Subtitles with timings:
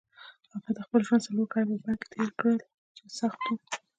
[0.53, 2.57] هغه د خپل ژوند څلور کاله په بند کې تېر کړل
[2.95, 3.55] چې سخت وو.